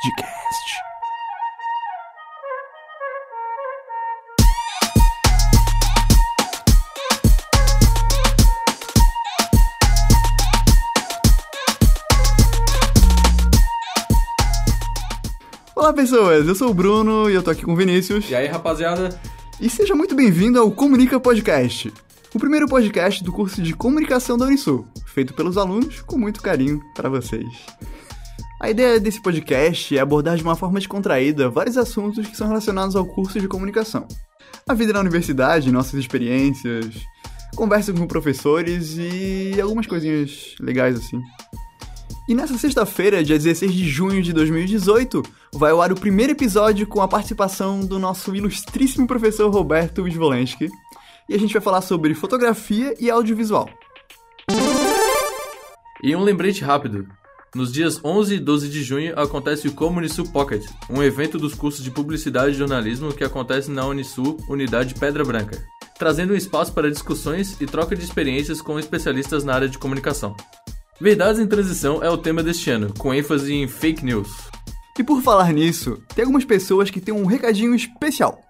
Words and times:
Podcast. 0.00 0.80
Olá 15.76 15.92
pessoas, 15.92 16.48
eu 16.48 16.54
sou 16.54 16.70
o 16.70 16.74
Bruno 16.74 17.28
e 17.28 17.34
eu 17.34 17.42
tô 17.42 17.50
aqui 17.50 17.62
com 17.62 17.74
o 17.74 17.76
Vinícius. 17.76 18.30
E 18.30 18.34
aí, 18.34 18.46
rapaziada? 18.46 19.20
E 19.60 19.68
seja 19.68 19.94
muito 19.94 20.14
bem-vindo 20.14 20.58
ao 20.58 20.70
Comunica 20.70 21.20
Podcast, 21.20 21.92
o 22.34 22.38
primeiro 22.38 22.66
podcast 22.66 23.22
do 23.22 23.32
curso 23.32 23.60
de 23.60 23.74
comunicação 23.74 24.38
da 24.38 24.46
Unisul, 24.46 24.86
feito 25.04 25.34
pelos 25.34 25.58
alunos 25.58 26.00
com 26.00 26.16
muito 26.16 26.40
carinho 26.40 26.80
para 26.94 27.10
vocês. 27.10 27.46
A 28.60 28.68
ideia 28.68 29.00
desse 29.00 29.22
podcast 29.22 29.96
é 29.96 30.00
abordar 30.00 30.36
de 30.36 30.42
uma 30.42 30.54
forma 30.54 30.78
descontraída 30.78 31.48
vários 31.48 31.78
assuntos 31.78 32.26
que 32.26 32.36
são 32.36 32.46
relacionados 32.46 32.94
ao 32.94 33.06
curso 33.06 33.40
de 33.40 33.48
comunicação. 33.48 34.06
A 34.68 34.74
vida 34.74 34.92
na 34.92 35.00
universidade, 35.00 35.72
nossas 35.72 35.94
experiências, 35.94 37.06
conversa 37.56 37.90
com 37.90 38.06
professores 38.06 38.98
e 38.98 39.58
algumas 39.58 39.86
coisinhas 39.86 40.56
legais 40.60 40.94
assim. 40.94 41.22
E 42.28 42.34
nessa 42.34 42.58
sexta-feira, 42.58 43.24
dia 43.24 43.38
16 43.38 43.72
de 43.72 43.88
junho 43.88 44.22
de 44.22 44.30
2018, 44.34 45.22
vai 45.54 45.70
ao 45.70 45.80
ar 45.80 45.90
o 45.90 45.98
primeiro 45.98 46.32
episódio 46.32 46.86
com 46.86 47.00
a 47.00 47.08
participação 47.08 47.80
do 47.80 47.98
nosso 47.98 48.36
ilustríssimo 48.36 49.06
professor 49.06 49.50
Roberto 49.50 50.02
Wisvolensky. 50.02 50.68
E 51.30 51.34
a 51.34 51.38
gente 51.38 51.54
vai 51.54 51.62
falar 51.62 51.80
sobre 51.80 52.12
fotografia 52.12 52.94
e 53.00 53.10
audiovisual. 53.10 53.70
E 56.02 56.14
um 56.14 56.22
lembrete 56.22 56.62
rápido. 56.62 57.08
Nos 57.52 57.72
dias 57.72 58.00
11 58.04 58.36
e 58.36 58.38
12 58.38 58.68
de 58.68 58.80
junho 58.80 59.18
acontece 59.18 59.66
o 59.66 59.72
Comunisul 59.72 60.24
Pocket, 60.28 60.64
um 60.88 61.02
evento 61.02 61.36
dos 61.36 61.52
cursos 61.52 61.82
de 61.82 61.90
Publicidade 61.90 62.54
e 62.54 62.58
Jornalismo 62.58 63.12
que 63.12 63.24
acontece 63.24 63.68
na 63.72 63.84
Unisul, 63.86 64.36
Unidade 64.48 64.94
Pedra 64.94 65.24
Branca, 65.24 65.60
trazendo 65.98 66.32
um 66.32 66.36
espaço 66.36 66.72
para 66.72 66.88
discussões 66.88 67.60
e 67.60 67.66
troca 67.66 67.96
de 67.96 68.04
experiências 68.04 68.62
com 68.62 68.78
especialistas 68.78 69.42
na 69.42 69.52
área 69.52 69.68
de 69.68 69.78
comunicação. 69.78 70.36
Verdades 71.00 71.40
em 71.40 71.46
Transição 71.46 72.00
é 72.04 72.08
o 72.08 72.18
tema 72.18 72.40
deste 72.40 72.70
ano, 72.70 72.94
com 72.96 73.12
ênfase 73.12 73.52
em 73.52 73.66
fake 73.66 74.04
news. 74.04 74.28
E 74.96 75.02
por 75.02 75.20
falar 75.20 75.52
nisso, 75.52 76.00
tem 76.14 76.22
algumas 76.22 76.44
pessoas 76.44 76.88
que 76.88 77.00
têm 77.00 77.12
um 77.12 77.26
recadinho 77.26 77.74
especial. 77.74 78.40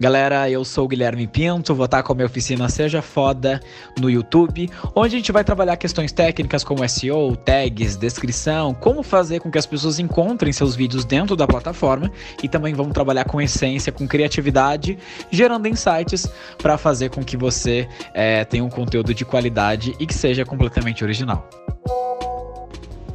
Galera, 0.00 0.48
eu 0.48 0.64
sou 0.64 0.84
o 0.84 0.88
Guilherme 0.88 1.26
Pinto, 1.26 1.74
vou 1.74 1.86
estar 1.86 2.04
com 2.04 2.12
a 2.12 2.14
minha 2.14 2.26
oficina 2.26 2.68
Seja 2.68 3.02
Foda 3.02 3.60
no 3.98 4.08
YouTube, 4.08 4.70
onde 4.94 5.16
a 5.16 5.18
gente 5.18 5.32
vai 5.32 5.42
trabalhar 5.42 5.76
questões 5.76 6.12
técnicas 6.12 6.62
como 6.62 6.88
SEO, 6.88 7.34
tags, 7.34 7.96
descrição, 7.96 8.72
como 8.74 9.02
fazer 9.02 9.40
com 9.40 9.50
que 9.50 9.58
as 9.58 9.66
pessoas 9.66 9.98
encontrem 9.98 10.52
seus 10.52 10.76
vídeos 10.76 11.04
dentro 11.04 11.34
da 11.34 11.48
plataforma 11.48 12.12
e 12.40 12.48
também 12.48 12.74
vamos 12.74 12.92
trabalhar 12.92 13.24
com 13.24 13.40
essência, 13.40 13.90
com 13.90 14.06
criatividade, 14.06 14.96
gerando 15.32 15.66
insights 15.66 16.30
para 16.58 16.78
fazer 16.78 17.10
com 17.10 17.24
que 17.24 17.36
você 17.36 17.88
é, 18.14 18.44
tenha 18.44 18.62
um 18.62 18.70
conteúdo 18.70 19.12
de 19.12 19.24
qualidade 19.24 19.96
e 19.98 20.06
que 20.06 20.14
seja 20.14 20.44
completamente 20.44 21.02
original. 21.02 21.50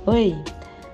Oi, 0.06 0.36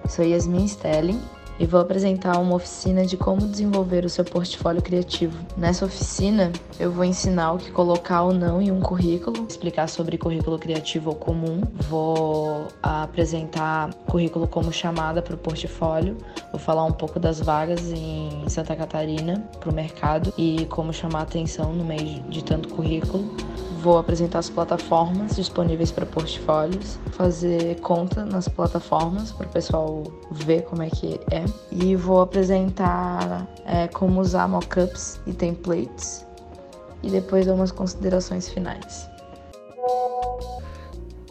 sou 0.08 0.24
Yasmin 0.24 0.68
Stelling 0.68 1.20
e 1.60 1.66
vou 1.66 1.80
apresentar 1.80 2.40
uma 2.40 2.56
oficina 2.56 3.06
de 3.06 3.18
como 3.18 3.46
desenvolver 3.46 4.06
o 4.06 4.10
seu 4.10 4.24
portfólio 4.24 4.82
criativo. 4.82 5.38
Nessa 5.58 5.86
oficina, 5.86 6.52
eu 6.80 6.92
vou 6.92 7.04
ensinar 7.04 7.54
o 7.54 7.58
que 7.58 7.70
colocar 7.70 8.24
ou 8.24 8.34
não 8.34 8.62
em 8.62 8.72
um 8.72 8.80
currículo, 8.80 9.46
explicar 9.48 9.90
sobre 9.90 10.18
currículo 10.18 10.58
criativo 10.58 11.10
ou 11.10 11.16
comum, 11.16 11.62
vou 11.90 12.68
apresentar 12.82 13.94
currículo 14.08 14.48
como 14.48 14.72
chamada 14.72 15.22
para 15.22 15.36
o 15.36 15.38
portfólio, 15.38 16.18
vou 16.52 16.60
falar 16.60 16.86
um 16.86 16.94
pouco 16.94 17.20
das 17.20 17.42
vagas 17.42 17.92
em 17.92 18.48
Santa 18.48 18.76
Catarina 18.76 19.44
para 19.60 19.70
o 19.70 19.74
mercado 19.74 20.34
e 20.38 20.66
como 20.70 20.94
chamar 20.94 21.24
atenção 21.24 21.74
no 21.74 21.84
meio 21.84 22.22
de 22.30 22.44
tanto 22.44 22.70
currículo. 22.70 23.36
Vou 23.82 23.98
apresentar 23.98 24.40
as 24.40 24.50
plataformas 24.50 25.38
disponíveis 25.38 25.90
para 25.90 26.06
portfólios, 26.06 27.00
fazer 27.12 27.80
conta 27.80 28.26
nas 28.26 28.46
plataformas 28.46 29.32
para 29.32 29.48
o 29.48 29.50
pessoal 29.50 30.04
ver 30.32 30.64
como 30.64 30.84
é 30.84 30.90
que 30.90 31.18
é 31.32 31.46
e 31.72 31.96
vou 31.96 32.20
apresentar 32.20 33.48
é, 33.66 33.88
como 33.88 34.20
usar 34.20 34.50
mockups 34.50 35.22
e 35.26 35.32
templates 35.32 36.26
e 37.02 37.10
depois 37.10 37.46
dar 37.46 37.54
umas 37.54 37.72
considerações 37.72 38.50
finais. 38.50 39.10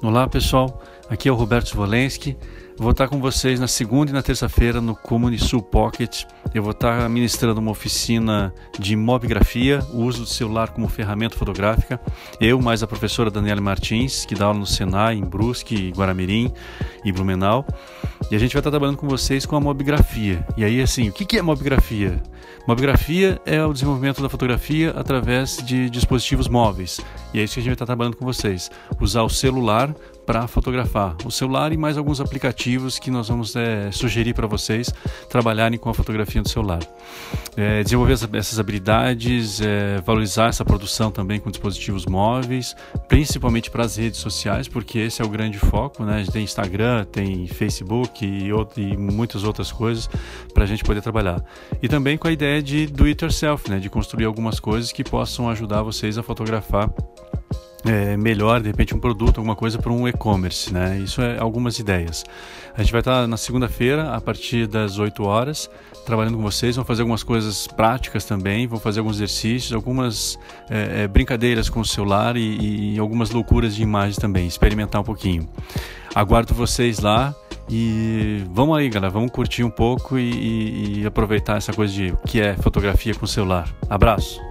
Olá 0.02 0.26
pessoal, 0.26 0.80
aqui 1.10 1.28
é 1.28 1.32
o 1.32 1.34
Roberto 1.34 1.76
Volensky. 1.76 2.34
Vou 2.78 2.92
estar 2.92 3.08
com 3.08 3.20
vocês 3.20 3.58
na 3.58 3.66
segunda 3.66 4.12
e 4.12 4.14
na 4.14 4.22
terça-feira 4.22 4.80
no 4.80 4.94
Comunisul 4.94 5.60
Pocket. 5.60 6.22
Eu 6.54 6.62
vou 6.62 6.70
estar 6.70 7.08
ministrando 7.08 7.60
uma 7.60 7.72
oficina 7.72 8.54
de 8.78 8.94
mobigrafia, 8.94 9.80
o 9.92 10.04
uso 10.04 10.20
do 10.20 10.28
celular 10.28 10.68
como 10.68 10.88
ferramenta 10.88 11.36
fotográfica. 11.36 12.00
Eu, 12.40 12.62
mais 12.62 12.80
a 12.80 12.86
professora 12.86 13.32
Daniela 13.32 13.60
Martins, 13.60 14.24
que 14.24 14.36
dá 14.36 14.46
aula 14.46 14.60
no 14.60 14.66
Senai, 14.66 15.16
em 15.16 15.24
Brusque, 15.24 15.90
Guaramirim 15.90 16.52
e 17.04 17.10
Blumenau. 17.10 17.66
E 18.30 18.36
a 18.36 18.38
gente 18.38 18.52
vai 18.52 18.60
estar 18.60 18.70
trabalhando 18.70 18.96
com 18.96 19.08
vocês 19.08 19.44
com 19.44 19.56
a 19.56 19.60
mobigrafia. 19.60 20.46
E 20.56 20.64
aí, 20.64 20.80
assim, 20.80 21.08
o 21.08 21.12
que 21.12 21.36
é 21.36 21.42
mobigrafia? 21.42 22.22
Mobigrafia 22.66 23.40
é 23.44 23.64
o 23.64 23.72
desenvolvimento 23.72 24.22
da 24.22 24.28
fotografia 24.28 24.90
através 24.90 25.56
de 25.56 25.90
dispositivos 25.90 26.48
móveis. 26.48 27.00
E 27.32 27.40
é 27.40 27.44
isso 27.44 27.54
que 27.54 27.60
a 27.60 27.62
gente 27.62 27.70
vai 27.70 27.74
estar 27.74 27.86
trabalhando 27.86 28.16
com 28.16 28.24
vocês. 28.24 28.70
Usar 29.00 29.22
o 29.22 29.28
celular 29.28 29.94
para 30.28 30.46
fotografar. 30.46 31.16
O 31.24 31.30
celular 31.30 31.72
e 31.72 31.76
mais 31.78 31.96
alguns 31.96 32.20
aplicativos 32.20 32.98
que 32.98 33.10
nós 33.10 33.28
vamos 33.28 33.56
é, 33.56 33.90
sugerir 33.90 34.34
para 34.34 34.46
vocês 34.46 34.92
trabalharem 35.30 35.78
com 35.78 35.88
a 35.88 35.94
fotografia 35.94 36.42
do 36.42 36.48
celular. 36.50 36.80
É, 37.56 37.82
desenvolver 37.82 38.12
essas 38.12 38.58
habilidades, 38.58 39.58
é, 39.62 40.02
valorizar 40.02 40.48
essa 40.48 40.66
produção 40.66 41.10
também 41.10 41.40
com 41.40 41.50
dispositivos 41.50 42.04
móveis, 42.04 42.76
principalmente 43.08 43.70
para 43.70 43.84
as 43.84 43.96
redes 43.96 44.20
sociais, 44.20 44.68
porque 44.68 44.98
esse 44.98 45.22
é 45.22 45.24
o 45.24 45.30
grande 45.30 45.58
foco. 45.58 46.04
Né? 46.04 46.16
A 46.16 46.18
gente 46.18 46.30
tem 46.30 46.44
Instagram, 46.44 47.06
tem 47.06 47.46
Facebook 47.46 48.26
e, 48.26 48.52
outro, 48.52 48.82
e 48.82 48.98
muitas 48.98 49.44
outras 49.44 49.72
coisas 49.72 50.10
para 50.52 50.64
a 50.64 50.66
gente 50.66 50.84
poder 50.84 51.00
trabalhar. 51.00 51.42
E 51.82 51.88
também 51.88 52.18
com 52.18 52.28
a 52.28 52.32
ideia 52.32 52.62
de 52.62 52.86
do 52.86 53.04
it 53.04 53.24
yourself, 53.24 53.70
né? 53.70 53.78
de 53.78 53.88
construir 53.88 54.26
algumas 54.26 54.60
coisas 54.60 54.92
que 54.92 55.02
possam 55.02 55.48
ajudar 55.48 55.80
vocês 55.80 56.18
a 56.18 56.22
fotografar 56.22 56.90
é, 57.84 58.16
melhor, 58.16 58.60
de 58.60 58.68
repente, 58.68 58.94
um 58.94 58.98
produto, 58.98 59.38
alguma 59.38 59.54
coisa 59.54 59.78
para 59.78 59.92
um 59.92 60.08
e-commerce, 60.08 60.72
né? 60.72 60.98
Isso 60.98 61.22
é 61.22 61.38
algumas 61.38 61.78
ideias. 61.78 62.24
A 62.76 62.82
gente 62.82 62.92
vai 62.92 63.00
estar 63.00 63.26
na 63.26 63.36
segunda-feira, 63.36 64.12
a 64.14 64.20
partir 64.20 64.66
das 64.66 64.98
8 64.98 65.22
horas, 65.24 65.70
trabalhando 66.04 66.36
com 66.36 66.42
vocês. 66.42 66.76
Vamos 66.76 66.86
fazer 66.86 67.02
algumas 67.02 67.22
coisas 67.22 67.66
práticas 67.66 68.24
também, 68.24 68.66
vamos 68.66 68.82
fazer 68.82 69.00
alguns 69.00 69.16
exercícios, 69.16 69.72
algumas 69.72 70.38
é, 70.68 71.02
é, 71.02 71.08
brincadeiras 71.08 71.68
com 71.68 71.80
o 71.80 71.84
celular 71.84 72.36
e, 72.36 72.94
e 72.94 72.98
algumas 72.98 73.30
loucuras 73.30 73.76
de 73.76 73.82
imagens 73.82 74.16
também, 74.16 74.46
experimentar 74.46 75.00
um 75.00 75.04
pouquinho. 75.04 75.48
Aguardo 76.14 76.54
vocês 76.54 76.98
lá. 76.98 77.34
E 77.70 78.44
vamos 78.50 78.78
aí, 78.78 78.88
galera, 78.88 79.12
vamos 79.12 79.30
curtir 79.30 79.62
um 79.62 79.70
pouco 79.70 80.18
e, 80.18 80.30
e, 80.30 81.00
e 81.00 81.06
aproveitar 81.06 81.58
essa 81.58 81.70
coisa 81.70 81.92
de 81.92 82.14
que 82.26 82.40
é 82.40 82.56
fotografia 82.56 83.14
com 83.14 83.26
celular. 83.26 83.68
Abraço! 83.90 84.47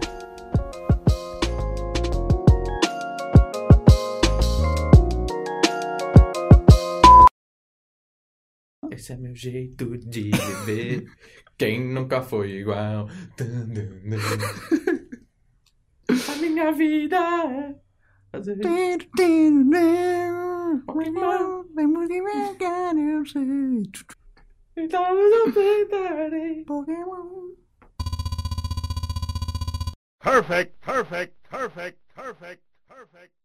Esse 8.97 9.13
é 9.13 9.15
meu 9.15 9.35
jeito 9.35 9.95
de 9.95 10.31
viver. 10.31 11.05
Quem 11.55 11.93
nunca 11.93 12.19
foi 12.23 12.49
igual? 12.49 13.07
A 16.27 16.35
minha 16.41 16.71
vida 16.71 17.15
é 17.15 17.75
fazer. 18.31 18.59
Então 24.75 25.15
eu 25.15 25.53
tentarei. 25.53 26.65
Perfect, 30.19 30.75
perfect, 30.83 31.35
perfect, 31.47 31.99
perfect, 32.15 32.63
perfect. 32.87 33.36